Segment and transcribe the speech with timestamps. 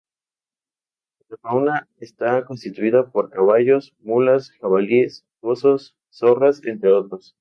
[1.29, 7.29] La fauna esta constituida por caballos, mulas, jabalíes, osos, zorras y entre otros.